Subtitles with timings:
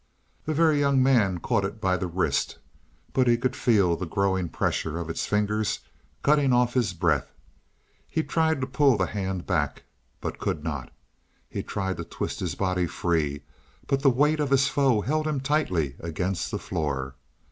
[0.45, 2.57] The Very Young Man caught it by the wrist,
[3.13, 5.81] but he could feel the growing pressure of its fingers
[6.23, 7.31] cutting off his breath.
[8.09, 9.83] He tried to pull the hand back,
[10.19, 10.89] but could not;
[11.47, 13.43] he tried to twist his body free,
[13.85, 17.13] but the weight of his foe held him tightly against the floor.